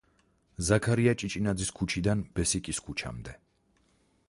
ზაქარია 0.69 1.13
ჭიჭინაძის 1.23 1.69
ქუჩიდან 1.81 2.25
ბესიკის 2.39 2.83
ქუჩამდე. 2.87 3.37